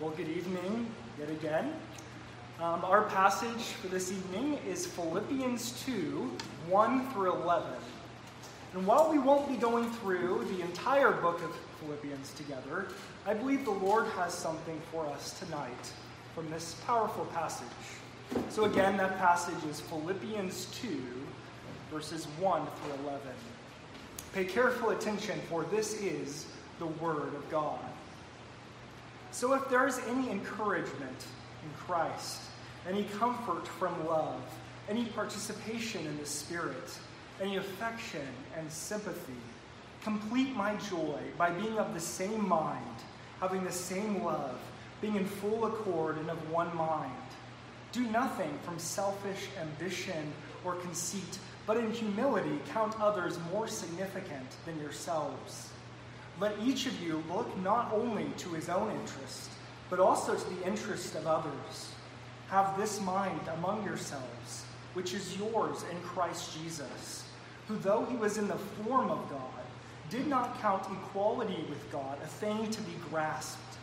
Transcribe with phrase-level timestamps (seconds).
[0.00, 0.86] Well, good evening
[1.18, 1.74] yet again.
[2.58, 6.38] Um, our passage for this evening is Philippians 2
[6.70, 7.68] 1 through 11.
[8.72, 12.88] And while we won't be going through the entire book of Philippians together,
[13.26, 15.92] I believe the Lord has something for us tonight
[16.34, 17.66] from this powerful passage.
[18.48, 20.98] So, again, that passage is Philippians 2,
[21.92, 23.20] verses 1 through 11.
[24.32, 26.46] Pay careful attention, for this is
[26.78, 27.89] the Word of God.
[29.32, 31.24] So, if there is any encouragement
[31.62, 32.40] in Christ,
[32.88, 34.42] any comfort from love,
[34.88, 36.98] any participation in the Spirit,
[37.40, 38.26] any affection
[38.56, 39.40] and sympathy,
[40.02, 42.96] complete my joy by being of the same mind,
[43.38, 44.58] having the same love,
[45.00, 47.12] being in full accord and of one mind.
[47.92, 50.32] Do nothing from selfish ambition
[50.64, 55.69] or conceit, but in humility count others more significant than yourselves.
[56.40, 59.50] Let each of you look not only to his own interest,
[59.90, 61.92] but also to the interest of others.
[62.48, 67.24] Have this mind among yourselves, which is yours in Christ Jesus,
[67.68, 69.64] who, though he was in the form of God,
[70.08, 73.76] did not count equality with God a thing to be grasped,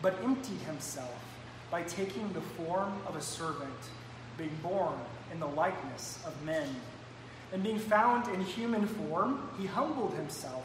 [0.00, 1.20] but emptied himself
[1.68, 3.70] by taking the form of a servant,
[4.38, 4.94] being born
[5.32, 6.68] in the likeness of men.
[7.52, 10.64] And being found in human form, he humbled himself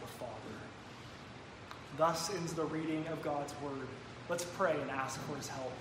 [1.97, 3.87] Thus ends the reading of God's word.
[4.29, 5.73] Let's pray and ask for his help.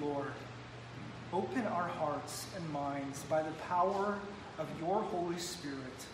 [0.00, 0.32] Lord,
[1.32, 4.18] open our hearts and minds by the power
[4.58, 6.06] of your Holy Spirit,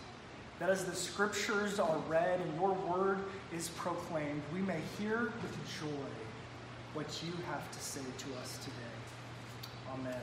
[0.59, 3.19] that as the scriptures are read and your word
[3.53, 6.09] is proclaimed, we may hear with joy
[6.95, 8.73] what you have to say to us today.
[9.93, 10.21] Amen.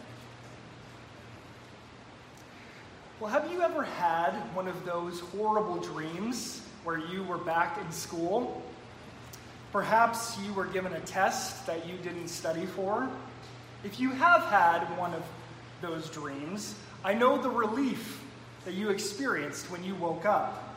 [3.19, 7.91] Well, have you ever had one of those horrible dreams where you were back in
[7.91, 8.63] school.
[9.73, 13.09] Perhaps you were given a test that you didn't study for.
[13.83, 15.23] If you have had one of
[15.81, 18.21] those dreams, I know the relief
[18.63, 20.75] that you experienced when you woke up.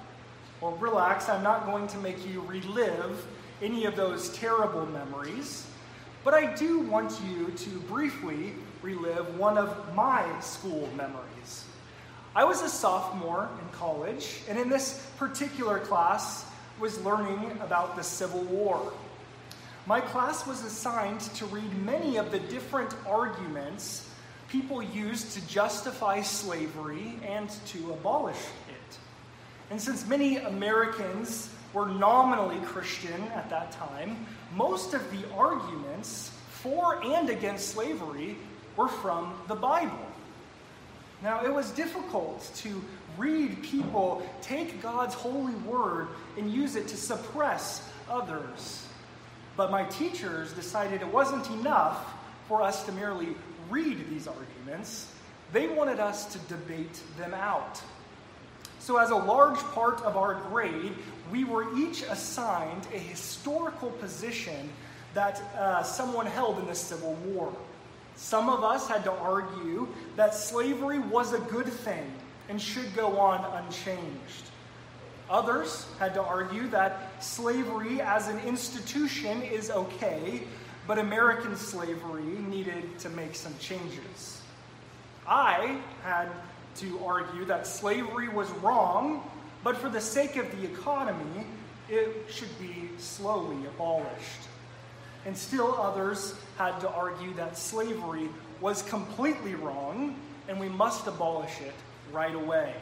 [0.60, 3.24] Well, relax, I'm not going to make you relive
[3.62, 5.66] any of those terrible memories,
[6.24, 11.27] but I do want you to briefly relive one of my school memories.
[12.34, 16.44] I was a sophomore in college, and in this particular class
[16.78, 18.92] was learning about the Civil War.
[19.86, 24.08] My class was assigned to read many of the different arguments
[24.48, 28.98] people used to justify slavery and to abolish it.
[29.70, 37.02] And since many Americans were nominally Christian at that time, most of the arguments for
[37.04, 38.36] and against slavery
[38.76, 40.06] were from the Bible.
[41.22, 42.82] Now, it was difficult to
[43.16, 48.86] read people take God's holy word and use it to suppress others.
[49.56, 52.14] But my teachers decided it wasn't enough
[52.46, 53.28] for us to merely
[53.68, 55.12] read these arguments,
[55.52, 57.82] they wanted us to debate them out.
[58.78, 60.94] So, as a large part of our grade,
[61.30, 64.70] we were each assigned a historical position
[65.14, 67.54] that uh, someone held in the Civil War.
[68.18, 69.86] Some of us had to argue
[70.16, 72.12] that slavery was a good thing
[72.48, 74.50] and should go on unchanged.
[75.30, 80.42] Others had to argue that slavery as an institution is okay,
[80.88, 84.42] but American slavery needed to make some changes.
[85.26, 86.28] I had
[86.78, 89.22] to argue that slavery was wrong,
[89.62, 91.46] but for the sake of the economy,
[91.88, 94.47] it should be slowly abolished.
[95.28, 98.30] And still others had to argue that slavery
[98.62, 100.16] was completely wrong
[100.48, 101.74] and we must abolish it
[102.10, 102.72] right away.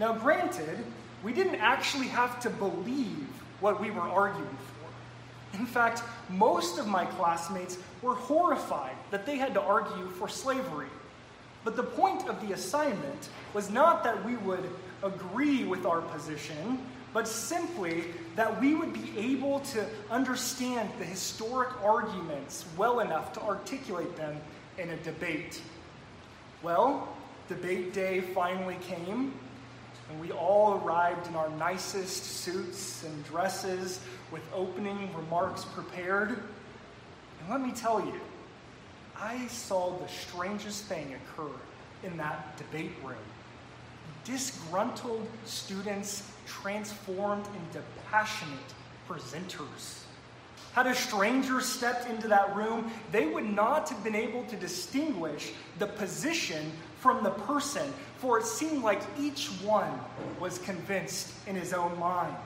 [0.00, 0.84] Now, granted,
[1.22, 3.28] we didn't actually have to believe
[3.60, 5.58] what we were arguing for.
[5.60, 10.88] In fact, most of my classmates were horrified that they had to argue for slavery.
[11.62, 14.68] But the point of the assignment was not that we would
[15.04, 18.06] agree with our position, but simply
[18.38, 24.40] that we would be able to understand the historic arguments well enough to articulate them
[24.78, 25.60] in a debate.
[26.62, 27.08] Well,
[27.48, 29.34] debate day finally came,
[30.08, 33.98] and we all arrived in our nicest suits and dresses
[34.30, 36.28] with opening remarks prepared.
[37.40, 38.20] And let me tell you,
[39.20, 41.50] I saw the strangest thing occur
[42.04, 43.16] in that debate room.
[44.24, 48.58] Disgruntled students transformed into passionate
[49.08, 50.02] presenters.
[50.72, 55.52] Had a stranger stepped into that room, they would not have been able to distinguish
[55.78, 56.70] the position
[57.00, 59.98] from the person, for it seemed like each one
[60.38, 62.36] was convinced in his own mind.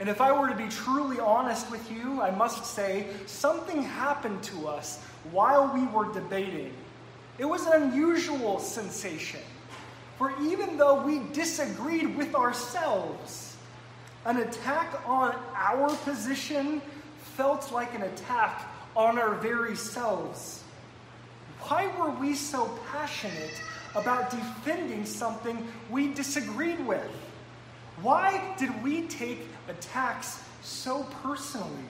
[0.00, 4.42] And if I were to be truly honest with you, I must say something happened
[4.44, 5.02] to us
[5.32, 6.72] while we were debating.
[7.38, 9.40] It was an unusual sensation.
[10.18, 13.56] For even though we disagreed with ourselves,
[14.24, 16.82] an attack on our position
[17.36, 20.64] felt like an attack on our very selves.
[21.60, 23.62] Why were we so passionate
[23.94, 27.08] about defending something we disagreed with?
[28.02, 31.84] Why did we take attacks so personally?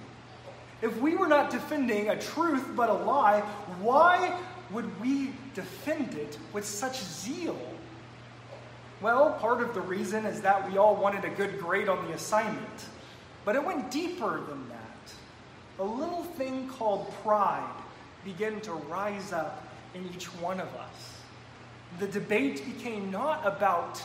[0.82, 3.40] If we were not defending a truth but a lie,
[3.80, 4.38] why
[4.70, 7.58] would we defend it with such zeal?
[9.00, 12.14] Well, part of the reason is that we all wanted a good grade on the
[12.14, 12.86] assignment.
[13.44, 15.12] But it went deeper than that.
[15.78, 17.82] A little thing called pride
[18.24, 21.18] began to rise up in each one of us.
[22.00, 24.02] The debate became not about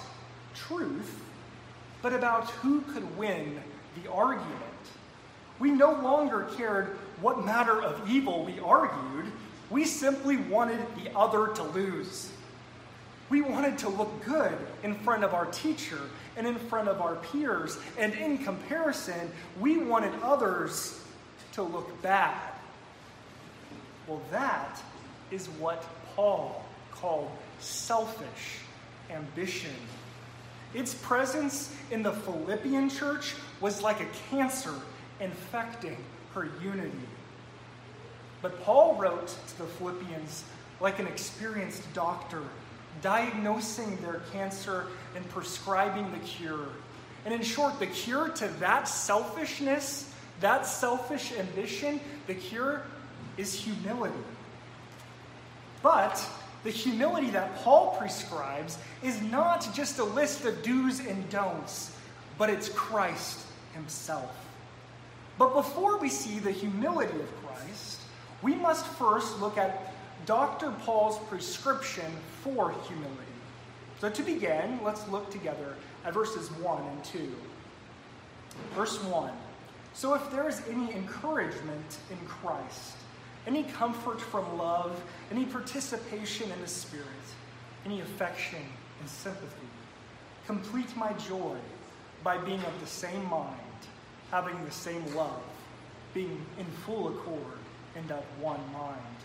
[0.53, 1.19] truth,
[2.01, 3.59] but about who could win
[4.01, 4.61] the argument.
[5.59, 9.31] We no longer cared what matter of evil we argued,
[9.69, 12.32] we simply wanted the other to lose.
[13.33, 15.97] We wanted to look good in front of our teacher
[16.37, 21.03] and in front of our peers, and in comparison, we wanted others
[21.53, 22.37] to look bad.
[24.05, 24.79] Well, that
[25.31, 25.83] is what
[26.15, 28.59] Paul called selfish
[29.09, 29.73] ambition.
[30.75, 34.75] Its presence in the Philippian church was like a cancer
[35.19, 35.97] infecting
[36.35, 36.91] her unity.
[38.43, 40.43] But Paul wrote to the Philippians
[40.79, 42.43] like an experienced doctor,
[43.01, 46.67] diagnosing their cancer and prescribing the cure.
[47.25, 52.83] And in short, the cure to that selfishness, that selfish ambition, the cure
[53.37, 54.13] is humility.
[55.81, 56.25] But
[56.63, 61.95] the humility that Paul prescribes is not just a list of do's and don'ts,
[62.37, 63.39] but it's Christ
[63.73, 64.33] himself.
[65.37, 67.99] But before we see the humility of Christ,
[68.41, 69.92] we must first look at
[70.25, 70.71] Dr.
[70.81, 72.11] Paul's prescription
[72.43, 73.17] for humility.
[73.99, 75.75] So, to begin, let's look together
[76.05, 77.35] at verses 1 and 2.
[78.75, 79.31] Verse 1
[79.93, 82.95] So, if there is any encouragement in Christ,
[83.47, 87.05] any comfort from love, any participation in the Spirit,
[87.85, 88.61] any affection
[88.99, 89.67] and sympathy,
[90.45, 91.57] complete my joy
[92.23, 93.59] by being of the same mind
[94.33, 95.43] having the same love,
[96.15, 97.59] being in full accord
[97.95, 99.19] and of one mind.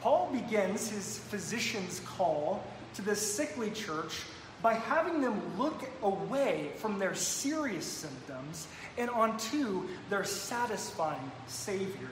[0.00, 2.64] Paul begins his physician's call
[2.94, 4.22] to the sickly church
[4.62, 8.66] by having them look away from their serious symptoms
[8.96, 12.10] and onto their satisfying Savior.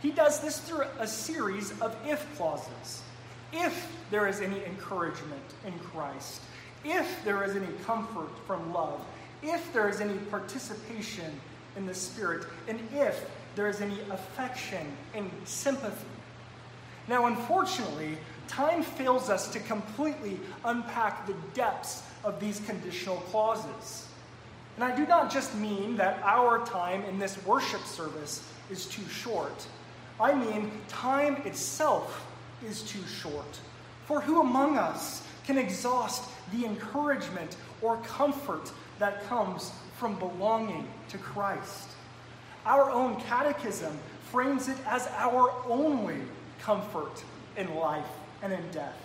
[0.00, 3.02] He does this through a series of if clauses.
[3.52, 6.40] If there is any encouragement in Christ,
[6.84, 9.00] if there is any comfort from love,
[9.42, 11.40] if there is any participation
[11.76, 16.06] in the Spirit, and if there is any affection and sympathy.
[17.08, 24.06] Now, unfortunately, time fails us to completely unpack the depths of these conditional clauses.
[24.76, 29.06] And I do not just mean that our time in this worship service is too
[29.08, 29.66] short.
[30.20, 32.26] I mean, time itself
[32.64, 33.58] is too short.
[34.06, 41.18] For who among us can exhaust the encouragement or comfort that comes from belonging to
[41.18, 41.88] Christ.
[42.64, 43.96] Our own catechism
[44.30, 46.20] frames it as our only
[46.66, 47.22] comfort
[47.56, 48.04] in life
[48.42, 49.00] and in death.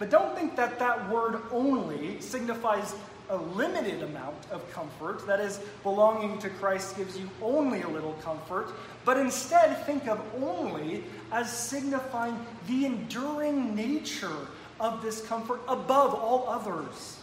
[0.00, 2.92] But don't think that that word only signifies
[3.30, 8.14] a limited amount of comfort, that is, belonging to Christ gives you only a little
[8.14, 8.72] comfort,
[9.04, 12.36] but instead think of only as signifying
[12.66, 14.48] the enduring nature
[14.80, 17.18] of this comfort above all others.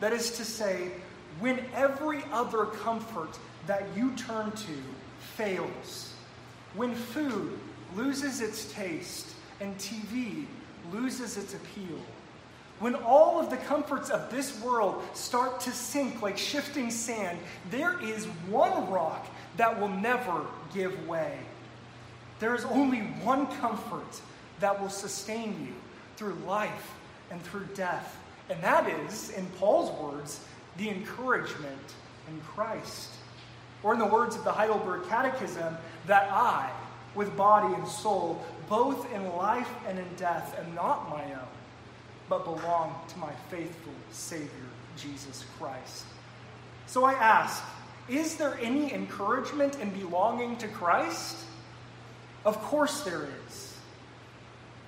[0.00, 0.92] That is to say,
[1.38, 4.72] when every other comfort that you turn to
[5.36, 6.14] fails,
[6.74, 7.58] when food
[7.96, 10.46] loses its taste and TV
[10.92, 11.98] loses its appeal,
[12.80, 17.38] when all of the comforts of this world start to sink like shifting sand,
[17.70, 20.44] there is one rock that will never
[20.74, 21.38] give way.
[22.40, 24.20] There is only one comfort
[24.58, 25.74] that will sustain you
[26.16, 26.92] through life
[27.30, 28.18] and through death.
[28.50, 30.44] And that is, in Paul's words,
[30.76, 31.94] the encouragement
[32.28, 33.10] in Christ.
[33.84, 36.70] Or, in the words of the Heidelberg Catechism, that I,
[37.14, 41.48] with body and soul, both in life and in death, am not my own,
[42.28, 44.48] but belong to my faithful Savior,
[44.96, 46.04] Jesus Christ.
[46.86, 47.62] So I ask,
[48.08, 51.36] is there any encouragement in belonging to Christ?
[52.44, 53.76] Of course there is.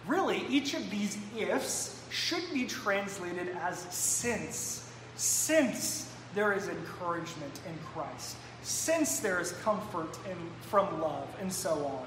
[0.06, 4.90] Really, each of these ifs should be translated as since.
[5.16, 8.36] Since there is encouragement in Christ.
[8.62, 12.06] Since there is comfort in, from love, and so on.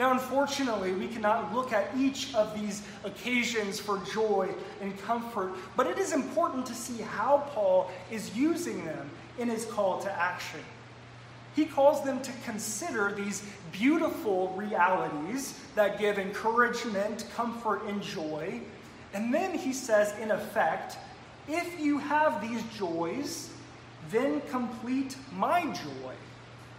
[0.00, 4.48] Now, unfortunately, we cannot look at each of these occasions for joy
[4.80, 9.66] and comfort, but it is important to see how Paul is using them in his
[9.66, 10.60] call to action.
[11.54, 13.42] He calls them to consider these
[13.72, 18.62] beautiful realities that give encouragement, comfort, and joy.
[19.12, 20.96] And then he says, in effect,
[21.46, 23.50] if you have these joys,
[24.10, 26.14] then complete my joy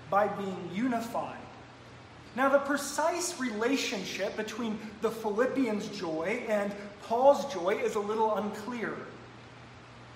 [0.10, 1.38] by being unified.
[2.36, 6.72] Now, the precise relationship between the Philippians' joy and
[7.04, 8.96] Paul's joy is a little unclear.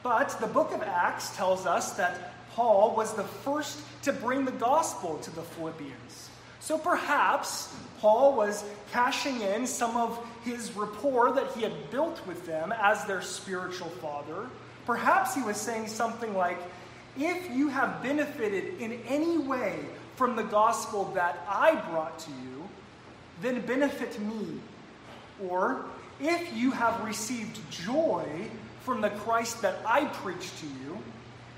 [0.02, 4.52] But the book of Acts tells us that Paul was the first to bring the
[4.52, 6.30] gospel to the Philippians.
[6.62, 12.46] So perhaps Paul was cashing in some of his rapport that he had built with
[12.46, 14.48] them as their spiritual father.
[14.86, 16.60] Perhaps he was saying something like,
[17.18, 19.80] If you have benefited in any way
[20.16, 22.68] from the gospel that I brought to you,
[23.42, 24.60] then benefit me.
[25.50, 25.86] Or,
[26.20, 28.26] if you have received joy
[28.82, 30.98] from the Christ that I preached to you,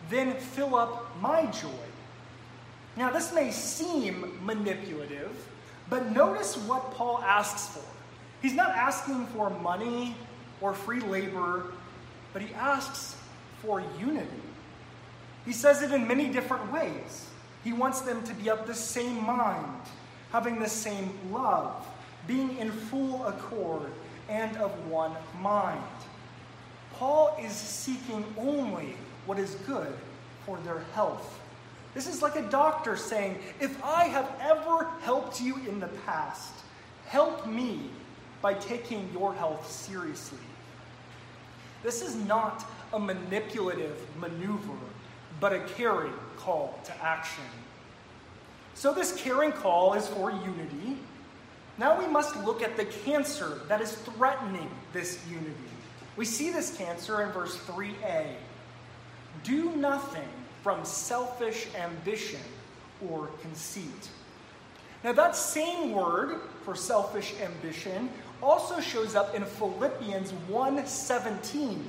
[0.10, 1.70] then fill up my joy.
[2.96, 5.48] Now, this may seem manipulative,
[5.90, 7.84] but notice what Paul asks for.
[8.42, 10.16] He's not asking for money
[10.62, 11.74] or free labor,
[12.34, 13.16] but he asks
[13.62, 14.28] for unity.
[15.46, 17.26] He says it in many different ways.
[17.67, 19.81] He wants them to be of the same mind,
[20.31, 21.86] having the same love,
[22.25, 23.91] being in full accord,
[24.29, 25.83] and of one mind.
[26.93, 28.95] Paul is seeking only
[29.25, 29.93] what is good
[30.45, 31.41] for their health.
[31.93, 36.53] This is like a doctor saying, If I have ever helped you in the past,
[37.05, 37.89] help me
[38.41, 40.39] by taking your health seriously.
[41.83, 44.77] This is not a manipulative maneuver,
[45.41, 47.44] but a caring call to action.
[48.74, 50.98] So, this caring call is for unity.
[51.77, 55.53] Now we must look at the cancer that is threatening this unity.
[56.15, 58.34] We see this cancer in verse 3a.
[59.44, 60.27] Do nothing
[60.63, 62.41] from selfish ambition
[63.08, 64.10] or conceit.
[65.03, 68.10] Now, that same word for selfish ambition
[68.41, 71.88] also shows up in Philippians 1:17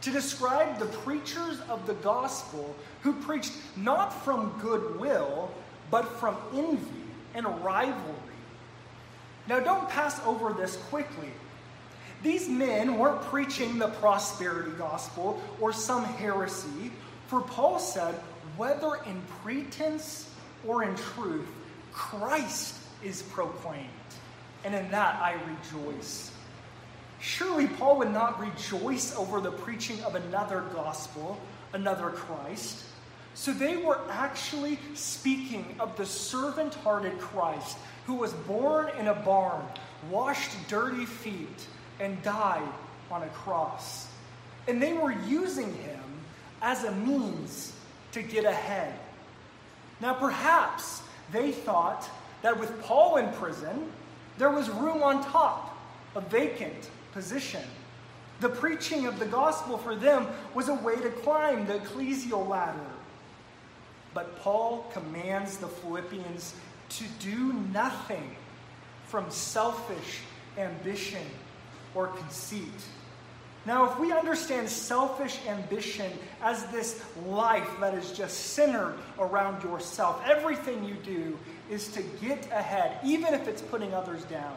[0.00, 5.50] to describe the preachers of the gospel who preached not from goodwill,
[5.90, 7.02] but from envy
[7.34, 8.14] and rivalry.
[9.48, 11.30] Now, don't pass over this quickly.
[12.22, 16.92] These men weren't preaching the prosperity gospel or some heresy,
[17.28, 18.14] for Paul said,
[18.56, 20.30] whether in pretense
[20.66, 21.48] or in truth,
[21.92, 23.88] Christ is proclaimed,
[24.64, 26.30] and in that I rejoice.
[27.20, 31.38] Surely Paul would not rejoice over the preaching of another gospel,
[31.72, 32.84] another Christ.
[33.40, 39.14] So they were actually speaking of the servant hearted Christ who was born in a
[39.14, 39.64] barn,
[40.10, 41.66] washed dirty feet,
[42.00, 42.68] and died
[43.10, 44.08] on a cross.
[44.68, 46.02] And they were using him
[46.60, 47.72] as a means
[48.12, 48.92] to get ahead.
[50.02, 51.00] Now, perhaps
[51.32, 52.10] they thought
[52.42, 53.90] that with Paul in prison,
[54.36, 55.78] there was room on top,
[56.14, 57.64] a vacant position.
[58.40, 62.84] The preaching of the gospel for them was a way to climb the ecclesial ladder.
[64.14, 66.54] But Paul commands the Philippians
[66.90, 68.36] to do nothing
[69.06, 70.20] from selfish
[70.58, 71.22] ambition
[71.94, 72.64] or conceit.
[73.66, 76.10] Now, if we understand selfish ambition
[76.42, 81.38] as this life that is just centered around yourself, everything you do
[81.68, 84.56] is to get ahead, even if it's putting others down,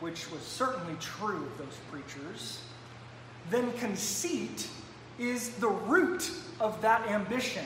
[0.00, 2.62] which was certainly true of those preachers,
[3.50, 4.68] then conceit
[5.18, 7.64] is the root of that ambition.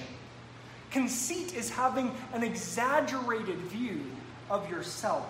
[0.93, 4.05] Conceit is having an exaggerated view
[4.51, 5.27] of yourself.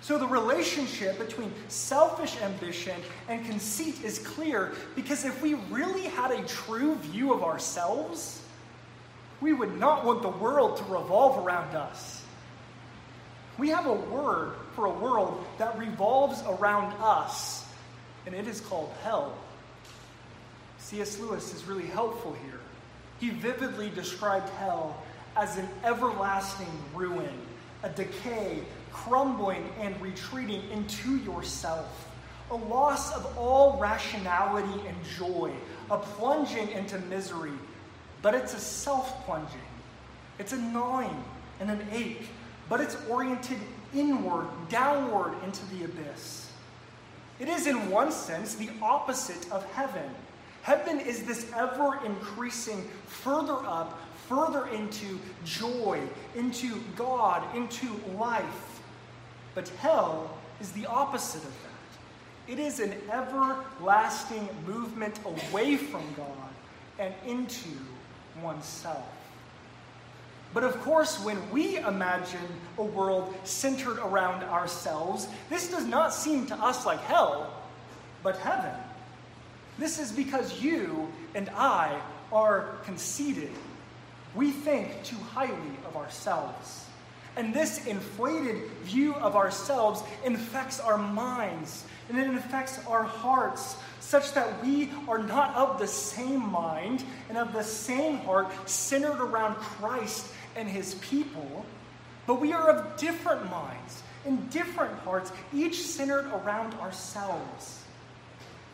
[0.00, 6.30] So the relationship between selfish ambition and conceit is clear because if we really had
[6.30, 8.42] a true view of ourselves,
[9.40, 12.22] we would not want the world to revolve around us.
[13.56, 17.64] We have a word for a world that revolves around us,
[18.26, 19.32] and it is called hell.
[20.78, 21.18] C.S.
[21.20, 22.60] Lewis is really helpful here.
[23.20, 25.02] He vividly described hell
[25.36, 27.34] as an everlasting ruin,
[27.82, 32.08] a decay, crumbling and retreating into yourself,
[32.50, 35.50] a loss of all rationality and joy,
[35.90, 37.52] a plunging into misery.
[38.22, 39.60] But it's a self plunging,
[40.38, 41.24] it's a gnawing
[41.60, 42.28] and an ache,
[42.68, 43.58] but it's oriented
[43.94, 46.50] inward, downward into the abyss.
[47.38, 50.08] It is, in one sense, the opposite of heaven.
[50.64, 56.00] Heaven is this ever increasing, further up, further into joy,
[56.34, 58.80] into God, into life.
[59.54, 62.50] But hell is the opposite of that.
[62.50, 66.48] It is an everlasting movement away from God
[66.98, 67.68] and into
[68.42, 69.04] oneself.
[70.54, 72.40] But of course, when we imagine
[72.78, 77.52] a world centered around ourselves, this does not seem to us like hell,
[78.22, 78.72] but heaven.
[79.78, 82.00] This is because you and I
[82.32, 83.50] are conceited.
[84.34, 86.86] We think too highly of ourselves.
[87.36, 94.32] And this inflated view of ourselves infects our minds and it infects our hearts such
[94.34, 99.54] that we are not of the same mind and of the same heart centered around
[99.56, 101.64] Christ and his people,
[102.26, 107.83] but we are of different minds and different hearts, each centered around ourselves.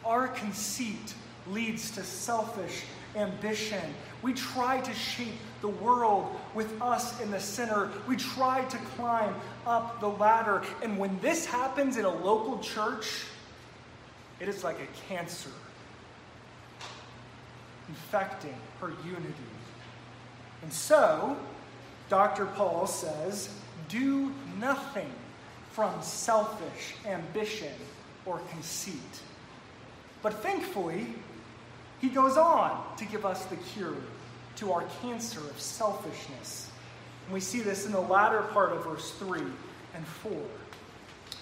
[0.05, 1.15] Our conceit
[1.47, 2.83] leads to selfish
[3.17, 3.83] ambition.
[4.23, 7.91] We try to shape the world with us in the center.
[8.07, 9.35] We try to climb
[9.67, 10.63] up the ladder.
[10.83, 13.25] And when this happens in a local church,
[14.39, 15.51] it is like a cancer
[17.89, 19.35] infecting her unity.
[20.63, 21.37] And so,
[22.09, 22.47] Dr.
[22.47, 23.49] Paul says,
[23.89, 25.11] do nothing
[25.73, 27.73] from selfish ambition
[28.27, 28.95] or conceit.
[30.23, 31.07] But thankfully,
[32.01, 33.97] he goes on to give us the cure
[34.57, 36.71] to our cancer of selfishness.
[37.27, 39.41] And we see this in the latter part of verse 3
[39.95, 40.33] and 4.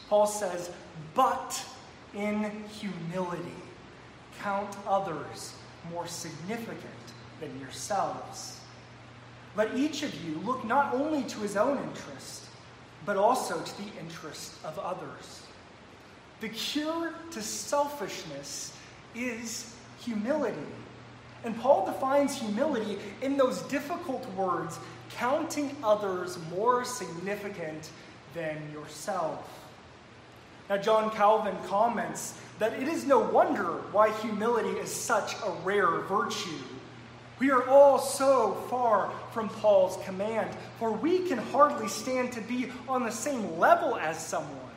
[0.09, 0.71] Paul says,
[1.15, 1.65] But
[2.15, 3.43] in humility,
[4.41, 5.55] count others
[5.93, 6.79] more significant
[7.41, 8.61] than yourselves.
[9.57, 12.45] Let each of you look not only to his own interest,
[13.05, 15.43] but also to the interest of others.
[16.41, 18.73] The cure to selfishness
[19.15, 20.57] is humility.
[21.45, 24.79] And Paul defines humility in those difficult words
[25.11, 27.91] counting others more significant
[28.35, 29.49] than yourself.
[30.69, 36.01] Now, John Calvin comments that it is no wonder why humility is such a rare
[36.03, 36.59] virtue.
[37.39, 42.71] We are all so far from Paul's command, for we can hardly stand to be
[42.89, 44.68] on the same level as someone,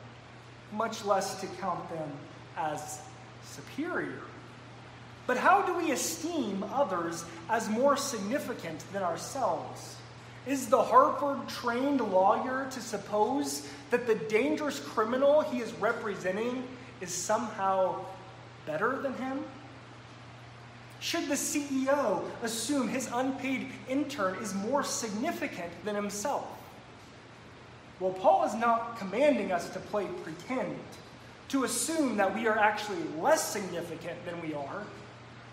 [0.73, 2.11] much less to count them
[2.57, 3.01] as
[3.43, 4.21] superior.
[5.27, 9.97] But how do we esteem others as more significant than ourselves?
[10.47, 16.63] Is the Harvard trained lawyer to suppose that the dangerous criminal he is representing
[16.99, 18.03] is somehow
[18.65, 19.43] better than him?
[20.99, 26.45] Should the CEO assume his unpaid intern is more significant than himself?
[28.01, 30.75] Well, Paul is not commanding us to play pretend,
[31.49, 34.83] to assume that we are actually less significant than we are.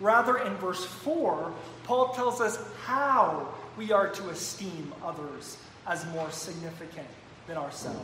[0.00, 1.52] Rather, in verse 4,
[1.84, 7.06] Paul tells us how we are to esteem others as more significant
[7.46, 7.98] than ourselves.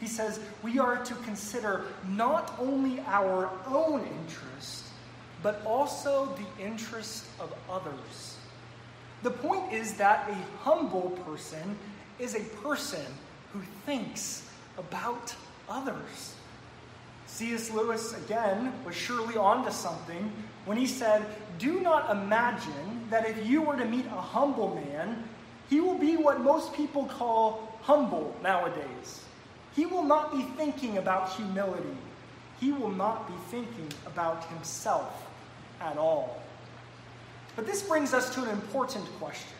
[0.00, 4.86] He says we are to consider not only our own interest,
[5.44, 8.36] but also the interest of others.
[9.22, 11.76] The point is that a humble person
[12.18, 13.04] is a person
[13.52, 15.34] who thinks about
[15.68, 16.34] others.
[17.26, 17.70] C.S.
[17.70, 20.32] Lewis, again, was surely onto something
[20.66, 21.24] when he said,
[21.58, 25.24] Do not imagine that if you were to meet a humble man,
[25.68, 29.24] he will be what most people call humble nowadays.
[29.74, 31.96] He will not be thinking about humility.
[32.60, 35.26] He will not be thinking about himself
[35.80, 36.42] at all.
[37.56, 39.56] But this brings us to an important question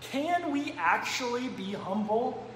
[0.00, 2.46] Can we actually be humble?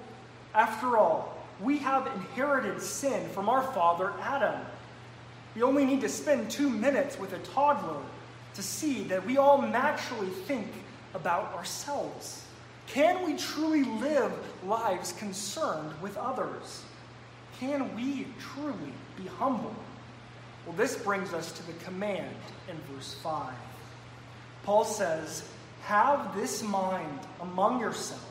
[0.55, 4.59] After all, we have inherited sin from our father Adam.
[5.53, 8.01] We only need to spend two minutes with a toddler
[8.55, 10.67] to see that we all naturally think
[11.13, 12.45] about ourselves.
[12.87, 14.31] Can we truly live
[14.65, 16.83] lives concerned with others?
[17.59, 19.75] Can we truly be humble?
[20.65, 22.35] Well, this brings us to the command
[22.69, 23.53] in verse 5.
[24.63, 25.43] Paul says,
[25.83, 28.23] Have this mind among yourselves,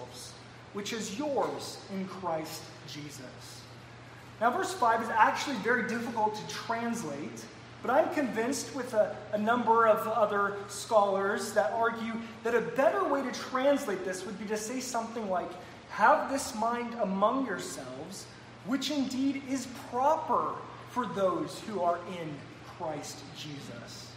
[0.74, 3.62] which is yours in Christ Jesus.
[4.40, 7.44] Now, verse 5 is actually very difficult to translate,
[7.80, 13.04] But I'm convinced with a, a, number of other scholars that argue that a better
[13.04, 15.50] way to translate this would be to say something like,
[15.90, 18.26] Have this mind among yourselves,
[18.66, 20.52] which indeed is proper
[20.90, 22.34] for those who are in
[22.78, 24.10] Christ Jesus.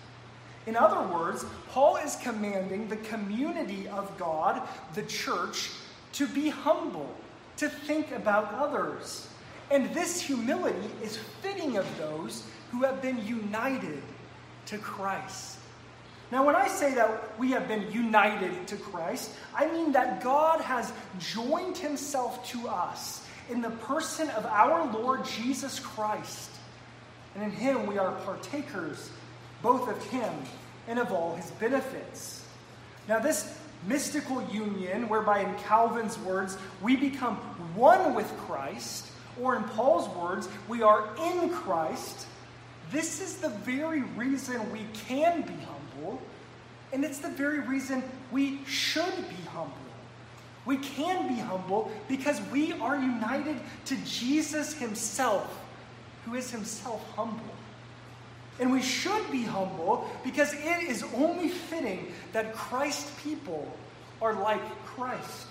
[0.66, 4.62] In other words, Paul is commanding the community of God,
[4.94, 5.72] the church,
[6.18, 7.16] to be humble,
[7.58, 9.28] to think about others.
[9.70, 14.02] And this humility is fitting of those who have been united
[14.68, 15.58] to Christ.
[16.32, 20.60] Now, when I say that we have been united to Christ, I mean that God
[20.62, 26.50] has joined himself to us in the person of our Lord Jesus Christ.
[27.36, 29.10] And in him we are partakers
[29.62, 30.34] both of him
[30.88, 32.44] and of all his benefits.
[33.08, 37.36] Now, this mystical union, whereby in Calvin's words, we become
[37.76, 39.08] one with Christ,
[39.42, 42.28] or in Paul's words, we are in Christ,
[42.92, 46.22] this is the very reason we can be humble,
[46.94, 49.74] and it's the very reason we should be humble.
[50.66, 55.62] We can be humble because we are united to Jesus Himself,
[56.26, 57.57] who is Himself humble.
[58.60, 63.72] And we should be humble because it is only fitting that Christ people
[64.22, 65.48] are like Christ.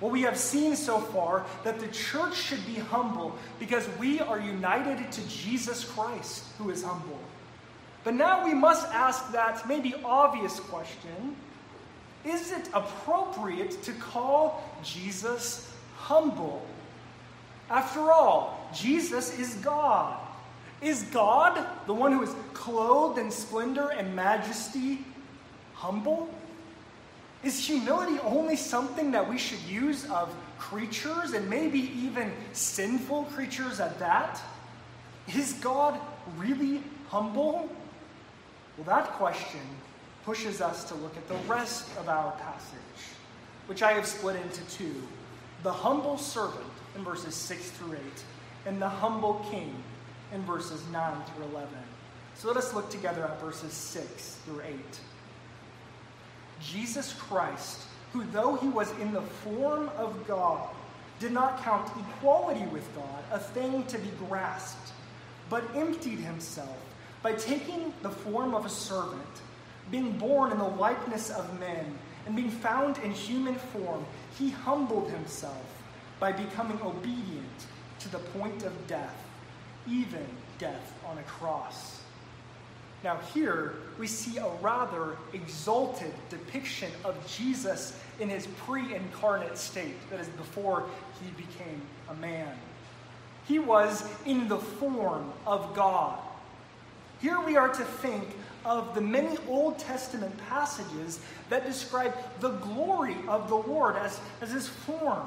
[0.00, 4.40] Well, we have seen so far that the church should be humble because we are
[4.40, 7.18] united to Jesus Christ, who is humble.
[8.02, 11.36] But now we must ask that maybe obvious question
[12.24, 16.66] Is it appropriate to call Jesus humble?
[17.68, 20.18] After all, Jesus is God.
[20.82, 25.04] Is God, the one who is clothed in splendor and majesty,
[25.74, 26.32] humble?
[27.42, 33.80] Is humility only something that we should use of creatures and maybe even sinful creatures
[33.80, 34.40] at that?
[35.34, 35.98] Is God
[36.36, 37.68] really humble?
[38.76, 39.60] Well, that question
[40.24, 43.16] pushes us to look at the rest of our passage,
[43.66, 45.02] which I have split into two
[45.62, 46.64] the humble servant
[46.96, 48.00] in verses 6 through 8,
[48.66, 49.74] and the humble king
[50.32, 51.68] in verses 9 through 11.
[52.34, 54.76] So let us look together at verses 6 through 8.
[56.60, 60.68] Jesus Christ, who though he was in the form of God,
[61.18, 64.92] did not count equality with God a thing to be grasped,
[65.48, 66.76] but emptied himself
[67.22, 69.42] by taking the form of a servant,
[69.90, 74.04] being born in the likeness of men, and being found in human form,
[74.38, 75.82] he humbled himself
[76.18, 77.66] by becoming obedient
[77.98, 79.29] to the point of death
[79.90, 80.24] even
[80.58, 82.00] death on a cross.
[83.02, 89.94] Now, here we see a rather exalted depiction of Jesus in his pre incarnate state,
[90.10, 90.84] that is, before
[91.22, 92.54] he became a man.
[93.48, 96.18] He was in the form of God.
[97.20, 98.28] Here we are to think
[98.64, 104.50] of the many Old Testament passages that describe the glory of the Lord as, as
[104.50, 105.26] his form.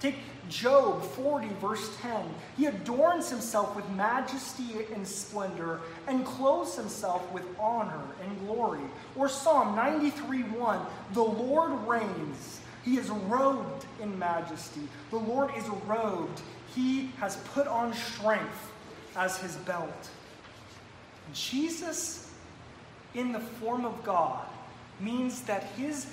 [0.00, 0.16] Take
[0.48, 2.22] Job 40, verse 10.
[2.56, 8.82] He adorns himself with majesty and splendor and clothes himself with honor and glory.
[9.16, 10.86] Or Psalm 93, 1.
[11.12, 12.60] The Lord reigns.
[12.84, 14.82] He is robed in majesty.
[15.10, 16.40] The Lord is robed.
[16.74, 18.70] He has put on strength
[19.16, 20.10] as his belt.
[21.32, 22.30] Jesus,
[23.14, 24.46] in the form of God,
[25.00, 26.06] means that his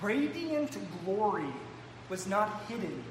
[0.00, 1.50] radiant glory
[2.08, 3.02] was not hidden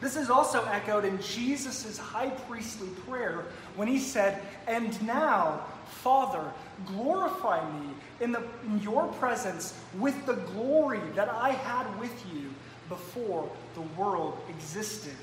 [0.00, 6.44] this is also echoed in Jesus' high priestly prayer when he said, And now, Father,
[6.86, 7.88] glorify me
[8.20, 12.50] in, the, in your presence with the glory that I had with you
[12.88, 15.16] before the world existed.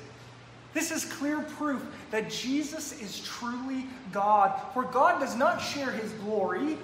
[0.74, 6.12] This is clear proof that Jesus is truly God, for God does not share his
[6.12, 6.76] glory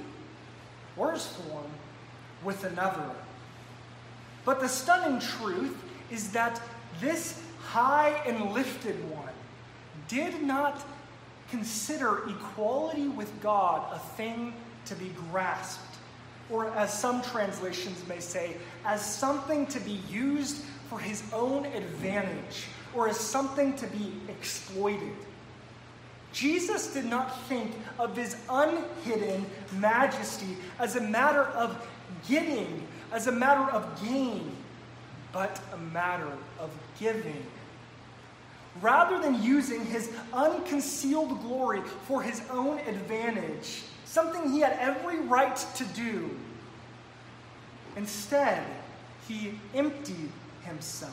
[0.96, 1.66] or his form
[2.42, 3.10] with another.
[4.46, 5.76] But the stunning truth
[6.10, 6.60] is that
[7.00, 9.32] this high and lifted one,
[10.08, 10.86] did not
[11.50, 14.54] consider equality with God a thing
[14.86, 15.96] to be grasped,
[16.50, 22.66] or as some translations may say, as something to be used for his own advantage,
[22.94, 25.14] or as something to be exploited.
[26.32, 29.44] Jesus did not think of his unhidden
[29.78, 31.86] majesty as a matter of
[32.28, 34.56] getting, as a matter of gain,
[35.32, 37.46] but a matter of giving
[38.80, 45.56] rather than using his unconcealed glory for his own advantage, something he had every right
[45.74, 46.30] to do.
[47.96, 48.64] Instead,
[49.28, 50.30] he emptied
[50.64, 51.12] himself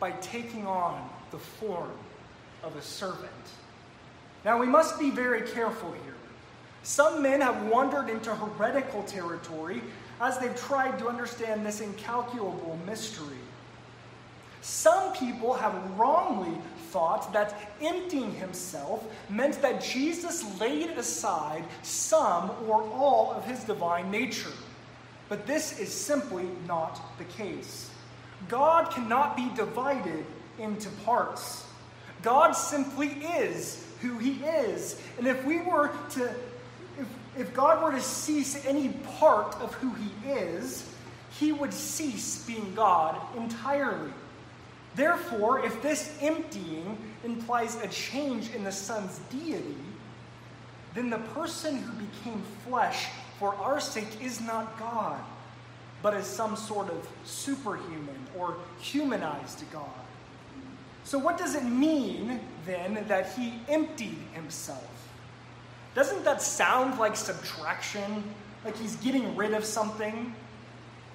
[0.00, 1.92] by taking on the form
[2.64, 3.30] of a servant.
[4.44, 6.14] Now, we must be very careful here
[6.84, 9.80] Some men have wandered into heretical territory
[10.20, 13.38] as they've tried to understand this incalculable mystery.
[14.60, 16.56] Some people have wrongly
[16.90, 24.10] thought that emptying himself meant that Jesus laid aside some or all of his divine
[24.10, 24.52] nature.
[25.28, 27.90] But this is simply not the case.
[28.48, 30.24] God cannot be divided
[30.58, 31.66] into parts.
[32.22, 35.00] God simply is who he is.
[35.18, 36.34] And if we were to
[37.38, 40.88] if, God were to cease any part of who he is,
[41.38, 44.12] he would cease being God entirely.
[44.94, 49.76] Therefore, if this emptying implies a change in the Son's deity,
[50.94, 53.06] then the person who became flesh
[53.38, 55.20] for our sake is not God,
[56.02, 59.88] but is some sort of superhuman or humanized God.
[61.02, 64.93] So, what does it mean then that he emptied himself?
[65.94, 68.24] Doesn't that sound like subtraction?
[68.64, 70.34] Like he's getting rid of something?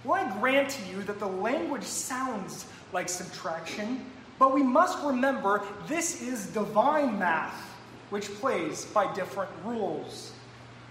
[0.04, 4.06] Well, I grant to you that the language sounds like subtraction,
[4.38, 7.62] but we must remember this is divine math,
[8.10, 10.32] which plays by different rules.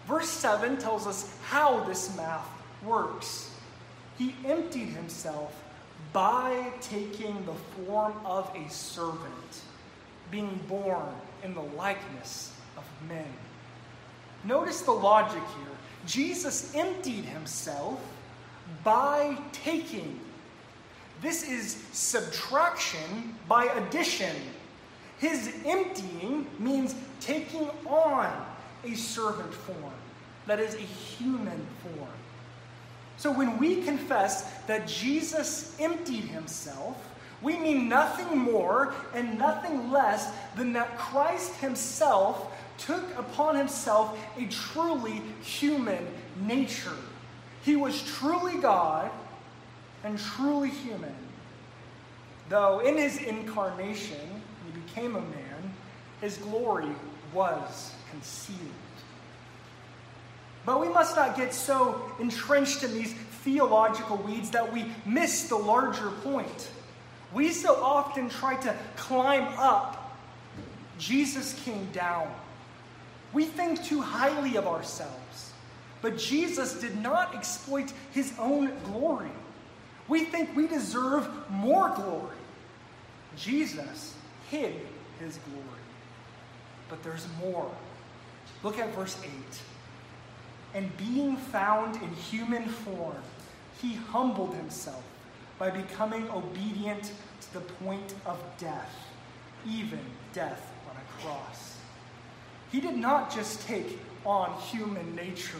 [0.07, 2.46] Verse 7 tells us how this math
[2.85, 3.51] works.
[4.18, 5.55] He emptied himself
[6.12, 9.62] by taking the form of a servant,
[10.31, 11.09] being born
[11.42, 13.27] in the likeness of men.
[14.44, 15.77] Notice the logic here.
[16.07, 18.01] Jesus emptied himself
[18.85, 20.20] by taking.
[21.20, 24.35] This is subtraction by addition.
[25.18, 28.31] His emptying means taking on
[28.85, 29.92] a servant form,
[30.46, 32.09] that is, a human form.
[33.16, 36.96] So when we confess that Jesus emptied himself,
[37.42, 44.47] we mean nothing more and nothing less than that Christ himself took upon himself a
[44.47, 46.07] truly human
[46.41, 46.97] nature.
[47.62, 49.11] He was truly God
[50.05, 51.14] and truly human.
[52.49, 55.75] Though in his incarnation, he became a man,
[56.21, 56.88] his glory
[57.35, 58.59] was concealed.
[60.64, 63.12] But we must not get so entrenched in these
[63.43, 66.71] theological weeds that we miss the larger point.
[67.33, 70.17] We so often try to climb up.
[70.99, 72.33] Jesus came down.
[73.33, 75.53] We think too highly of ourselves.
[76.01, 79.31] But Jesus did not exploit his own glory.
[80.07, 82.37] We think we deserve more glory.
[83.37, 84.14] Jesus
[84.51, 84.75] hid
[85.19, 85.64] his glory.
[86.88, 87.71] But there's more.
[88.62, 89.31] Look at verse 8
[90.75, 93.23] and being found in human form,
[93.81, 95.03] he humbled himself
[95.59, 98.95] by becoming obedient to the point of death,
[99.67, 100.01] even
[100.33, 101.67] death on a cross.
[102.70, 105.59] He did not just take on human nature.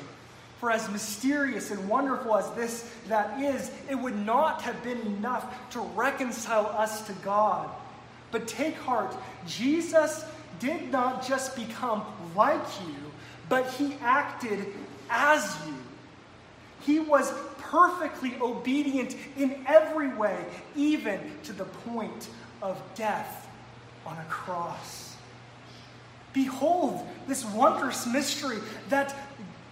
[0.61, 5.71] For as mysterious and wonderful as this that is, it would not have been enough
[5.71, 7.71] to reconcile us to God.
[8.31, 9.17] But take heart,
[9.47, 10.25] Jesus
[10.59, 12.95] did not just become like you,
[13.49, 14.67] but he acted
[15.09, 15.75] as you.
[16.81, 20.45] He was perfectly obedient in every way,
[20.75, 22.29] even to the point
[22.63, 23.49] of death
[24.05, 25.08] on a cross.
[26.33, 29.15] Behold this wondrous mystery that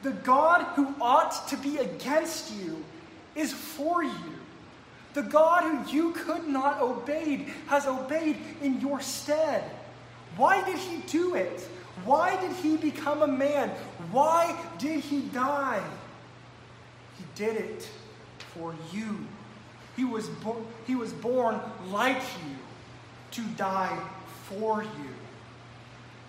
[0.03, 2.85] the God who ought to be against you
[3.35, 4.35] is for you.
[5.15, 9.65] The God who you could not obey has obeyed in your stead.
[10.37, 11.61] Why did he do it?
[12.05, 13.71] Why did he become a man?
[14.11, 15.83] Why did he die?
[17.17, 17.89] He did it
[18.55, 19.27] for you.
[19.97, 21.59] He was, bo- he was born
[21.91, 22.57] like you
[23.33, 23.99] to die
[24.45, 25.16] for you.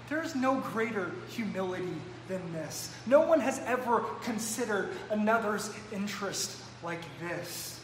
[0.10, 1.93] There is no greater humility
[2.28, 2.93] than this.
[3.06, 7.80] No one has ever considered another's interest like this.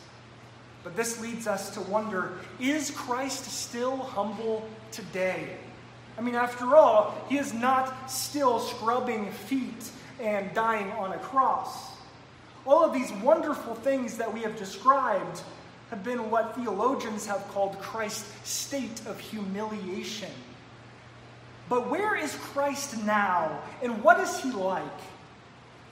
[0.83, 5.57] But this leads us to wonder is Christ still humble today?
[6.17, 11.91] I mean, after all, he is not still scrubbing feet and dying on a cross.
[12.65, 15.41] All of these wonderful things that we have described
[15.89, 20.31] have been what theologians have called Christ's state of humiliation.
[21.69, 24.83] But where is Christ now, and what is he like?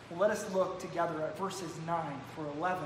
[0.10, 2.84] Well, let us look together at verses 9 for 11.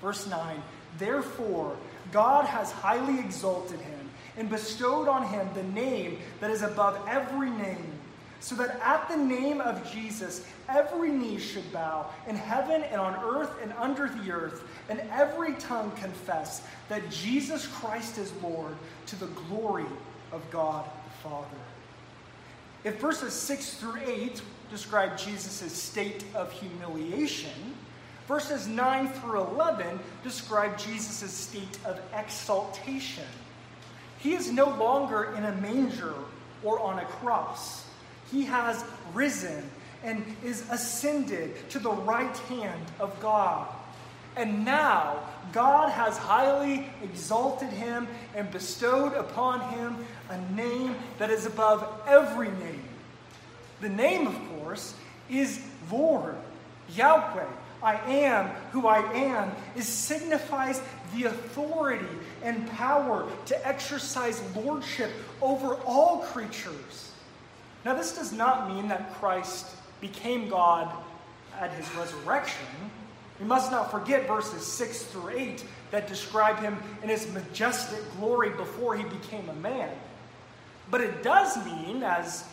[0.00, 0.62] Verse 9
[0.98, 1.76] Therefore,
[2.12, 7.50] God has highly exalted him and bestowed on him the name that is above every
[7.50, 7.92] name,
[8.38, 13.16] so that at the name of Jesus every knee should bow in heaven and on
[13.22, 19.16] earth and under the earth, and every tongue confess that Jesus Christ is Lord to
[19.16, 19.86] the glory
[20.32, 20.88] of God
[21.22, 21.46] Father.
[22.84, 27.74] If verses 6 through 8 describe Jesus' state of humiliation,
[28.26, 33.24] verses 9 through 11 describe Jesus' state of exaltation.
[34.18, 36.14] He is no longer in a manger
[36.62, 37.84] or on a cross.
[38.30, 39.68] He has risen
[40.02, 43.68] and is ascended to the right hand of God.
[44.36, 49.96] And now God has highly exalted him and bestowed upon him
[50.28, 52.82] a name that is above every name.
[53.80, 54.94] The name, of course,
[55.28, 55.60] is
[55.90, 56.36] Lord,
[56.94, 57.46] Yahweh.
[57.82, 60.82] I am who I am is signifies
[61.14, 62.04] the authority
[62.42, 65.10] and power to exercise lordship
[65.40, 67.12] over all creatures.
[67.84, 69.66] Now, this does not mean that Christ
[70.00, 70.92] became God
[71.58, 72.66] at his resurrection.
[73.40, 78.50] We must not forget verses 6 through 8 that describe him in his majestic glory
[78.50, 79.90] before he became a man.
[80.90, 82.44] But it does mean, as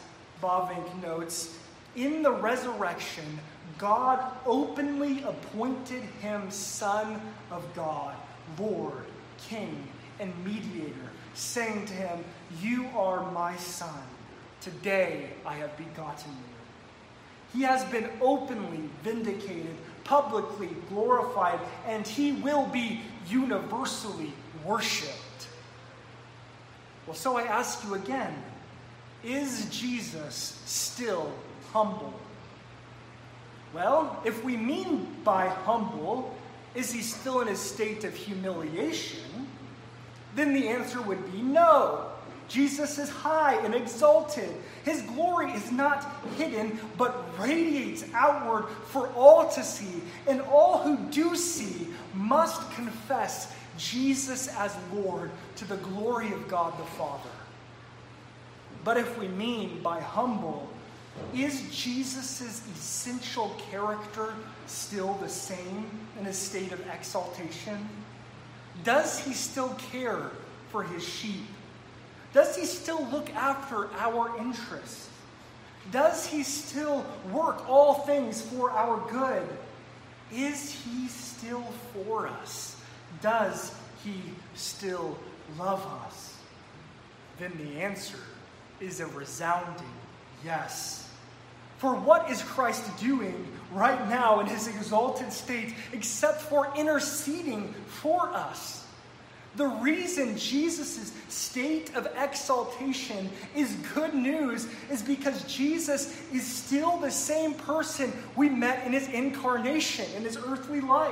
[0.42, 1.58] Bavinck notes,
[1.96, 3.40] in the resurrection,
[3.78, 7.20] God openly appointed him Son
[7.52, 8.16] of God,
[8.58, 9.06] Lord,
[9.50, 9.88] King,
[10.20, 12.24] and Mediator, saying to him,
[12.62, 14.04] You are my Son.
[14.62, 16.58] Today I have begotten you.
[17.54, 19.76] He has been openly vindicated,
[20.08, 24.34] publicly glorified, and he will be universally
[24.66, 25.48] worshiped.
[27.06, 28.34] Well, so I ask you again
[29.24, 31.32] is Jesus still
[31.74, 32.14] humble?
[33.74, 36.36] Well, if we mean by humble,
[36.76, 39.48] is he still in a state of humiliation?
[40.36, 42.12] Then the answer would be no.
[42.48, 44.50] Jesus is high and exalted.
[44.86, 46.06] His glory is not
[46.38, 50.02] hidden, but radiates outward for all to see.
[50.28, 56.78] And all who do see must confess Jesus as Lord to the glory of God
[56.80, 57.30] the Father.
[58.84, 60.70] But if we mean by humble,
[61.36, 64.34] is Jesus' essential character
[64.68, 65.86] still the same
[66.20, 67.90] in a state of exaltation?
[68.84, 70.32] Does he still care
[70.70, 71.46] for his sheep?
[72.38, 75.10] Does he still look after our interests?
[75.92, 79.42] Does he still work all things for our good?
[80.32, 82.80] Is he still for us?
[83.24, 83.74] Does
[84.04, 84.22] he
[84.54, 85.18] still
[85.58, 86.38] love us?
[87.40, 88.20] Then the answer
[88.80, 89.90] is a resounding
[90.46, 91.10] yes.
[91.80, 98.30] For what is Christ doing right now in his exalted state except for interceding for
[98.30, 98.86] us?
[99.58, 107.10] The reason Jesus' state of exaltation is good news is because Jesus is still the
[107.10, 111.12] same person we met in his incarnation, in his earthly life.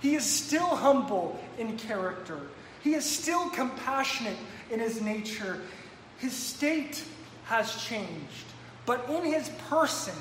[0.00, 2.40] He is still humble in character,
[2.82, 4.36] he is still compassionate
[4.70, 5.60] in his nature.
[6.18, 7.04] His state
[7.44, 8.44] has changed,
[8.86, 10.14] but in his person,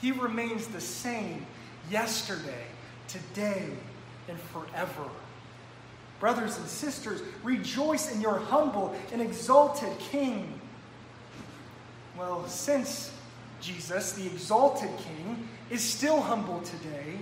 [0.00, 1.46] he remains the same
[1.90, 2.64] yesterday,
[3.08, 3.68] today,
[4.28, 5.10] and forever.
[6.20, 10.60] Brothers and sisters, rejoice in your humble and exalted King.
[12.16, 13.10] Well, since
[13.62, 17.16] Jesus, the exalted King, is still humble today,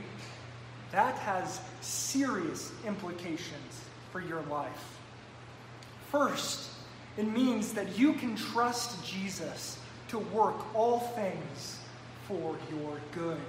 [0.90, 3.80] that has serious implications
[4.11, 4.98] for your life.
[6.11, 6.70] First,
[7.16, 11.78] it means that you can trust Jesus to work all things
[12.26, 13.40] for your good.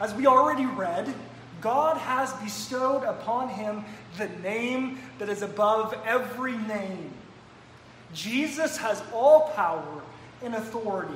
[0.00, 1.12] As we already read,
[1.60, 3.84] God has bestowed upon him
[4.16, 7.12] the name that is above every name.
[8.14, 10.02] Jesus has all power
[10.42, 11.14] and authority.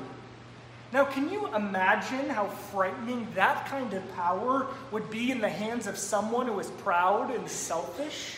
[0.93, 5.87] Now, can you imagine how frightening that kind of power would be in the hands
[5.87, 8.37] of someone who is proud and selfish?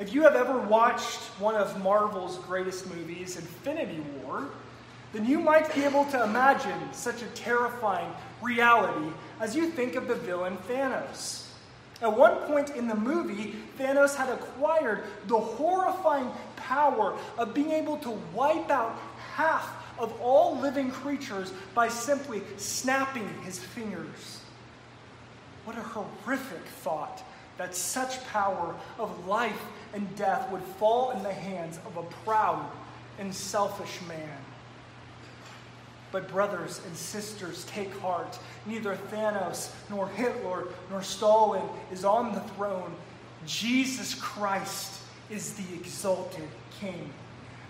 [0.00, 4.48] If you have ever watched one of Marvel's greatest movies, Infinity War,
[5.12, 10.08] then you might be able to imagine such a terrifying reality as you think of
[10.08, 11.46] the villain Thanos.
[12.02, 17.96] At one point in the movie, Thanos had acquired the horrifying power of being able
[17.98, 18.98] to wipe out
[19.34, 24.40] half of all living creatures by simply snapping his fingers.
[25.64, 27.22] What a horrific thought
[27.56, 29.62] that such power of life
[29.94, 32.70] and death would fall in the hands of a proud
[33.18, 34.38] and selfish man.
[36.16, 38.38] But, brothers and sisters, take heart.
[38.64, 42.94] Neither Thanos, nor Hitler, nor Stalin is on the throne.
[43.44, 44.98] Jesus Christ
[45.28, 46.48] is the exalted
[46.80, 47.10] King.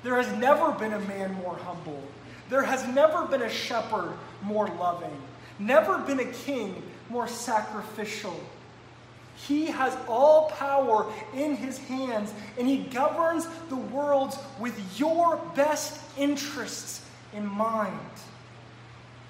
[0.05, 2.01] There has never been a man more humble.
[2.49, 5.21] There has never been a shepherd more loving.
[5.59, 8.39] Never been a king more sacrificial.
[9.49, 16.01] He has all power in his hands, and he governs the world with your best
[16.17, 17.99] interests in mind.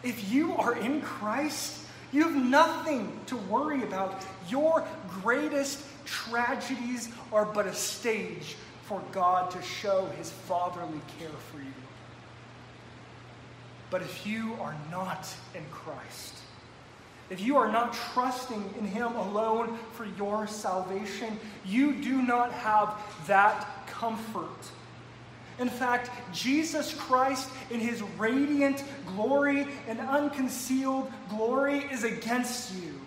[0.03, 4.25] If you are in Christ, you have nothing to worry about.
[4.49, 4.87] Your
[5.23, 11.73] greatest tragedies are but a stage for God to show his fatherly care for you.
[13.91, 16.37] But if you are not in Christ,
[17.29, 22.95] if you are not trusting in Him alone for your salvation, you do not have
[23.27, 24.71] that comfort.
[25.59, 33.01] In fact, Jesus Christ, in his radiant glory and unconcealed glory, is against you.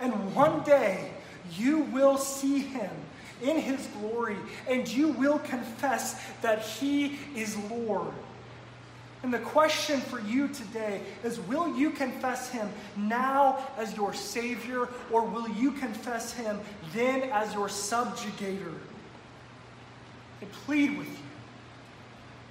[0.00, 1.10] And one day
[1.56, 2.90] you will see him
[3.42, 4.36] in his glory,
[4.68, 8.12] and you will confess that he is Lord.
[9.22, 14.88] And the question for you today is will you confess him now as your Savior,
[15.10, 16.60] or will you confess him
[16.94, 18.74] then as your subjugator?
[20.40, 21.27] I plead with you.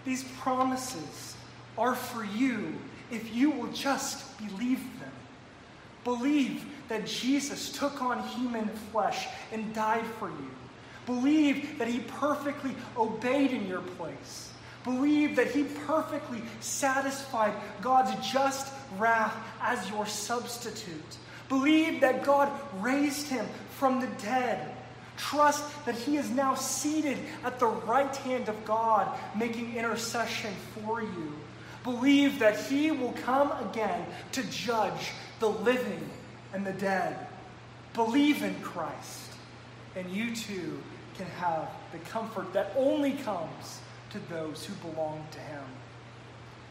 [0.08, 1.36] These promises
[1.78, 2.74] are for you
[3.12, 5.12] if you will just believe them.
[6.06, 10.50] Believe that Jesus took on human flesh and died for you.
[11.06, 14.54] Believe that he perfectly obeyed in your place.
[14.86, 17.52] Believe that he perfectly satisfied
[17.82, 21.18] God's just wrath as your substitute.
[21.50, 24.74] Believe that God raised him from the dead.
[25.18, 31.02] Trust that he is now seated at the right hand of God, making intercession for
[31.02, 31.34] you.
[31.84, 36.10] Believe that he will come again to judge the living
[36.54, 37.18] and the dead.
[37.94, 39.32] Believe in Christ,
[39.96, 40.82] and you too
[41.18, 43.80] can have the comfort that only comes
[44.12, 45.64] to those who belong to Him.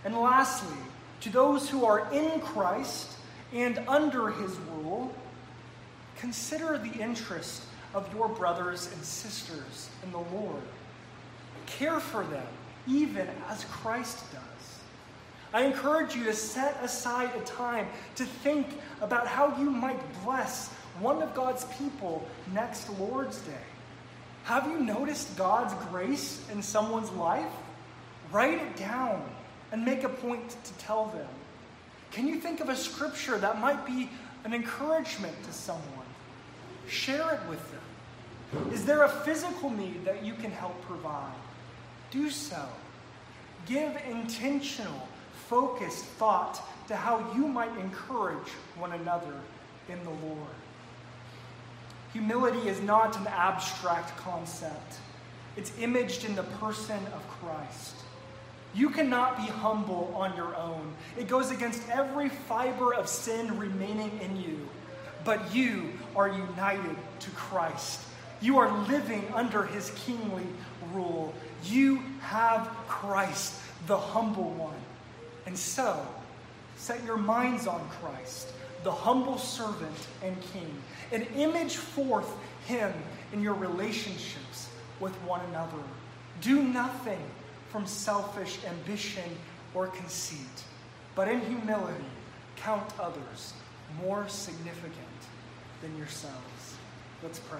[0.05, 0.76] And lastly,
[1.22, 3.11] to those who are in Christ
[3.53, 5.12] and under His rule,
[6.18, 7.62] consider the interest
[7.95, 10.62] of your brothers and sisters in the Lord.
[11.66, 12.47] Care for them,
[12.87, 14.43] even as Christ does.
[15.53, 18.66] I encourage you to set aside a time to think
[19.01, 20.68] about how you might bless
[21.01, 23.53] one of God's people next Lord's Day.
[24.45, 27.51] Have you noticed God's grace in someone's life?
[28.30, 29.22] Write it down
[29.72, 31.28] and make a point to tell them.
[32.12, 34.09] Can you think of a scripture that might be
[34.45, 36.07] an encouragement to someone?
[36.89, 37.76] Share it with them.
[38.72, 41.34] Is there a physical need that you can help provide?
[42.11, 42.68] Do so.
[43.66, 45.09] Give intentional,
[45.49, 49.34] focused thought to how you might encourage one another
[49.88, 50.57] in the Lord.
[52.12, 54.99] Humility is not an abstract concept,
[55.57, 57.97] it's imaged in the person of Christ.
[58.74, 60.92] You cannot be humble on your own.
[61.18, 64.68] It goes against every fiber of sin remaining in you.
[65.24, 68.01] But you are united to Christ.
[68.41, 70.47] You are living under his kingly
[70.93, 71.34] rule.
[71.64, 73.55] You have Christ,
[73.87, 74.74] the humble one.
[75.47, 76.07] And so,
[76.76, 78.53] set your minds on Christ
[78.87, 80.72] the humble servant and king,
[81.11, 82.32] and image forth
[82.66, 82.93] him
[83.32, 84.68] in your relationships
[85.01, 85.82] with one another.
[86.41, 87.18] Do nothing
[87.70, 89.28] from selfish ambition
[89.74, 90.39] or conceit,
[91.16, 92.05] but in humility
[92.55, 93.55] count others
[94.01, 94.95] more significant
[95.82, 96.76] than yourselves.
[97.24, 97.59] Let's pray.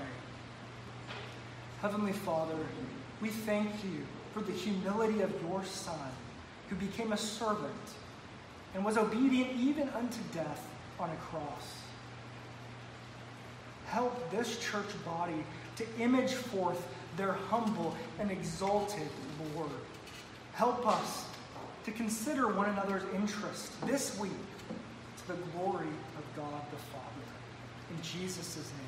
[1.83, 2.57] Heavenly Father,
[3.21, 5.99] we thank you for the humility of your Son,
[6.69, 7.73] who became a servant
[8.75, 10.67] and was obedient even unto death
[10.99, 11.75] on a cross.
[13.87, 15.45] Help this church body
[15.77, 16.83] to image forth
[17.17, 19.09] their humble and exalted
[19.55, 19.71] Lord.
[20.53, 21.27] Help us
[21.85, 24.33] to consider one another's interest this week
[25.19, 27.27] to the glory of God the Father.
[27.91, 28.86] In Jesus' name.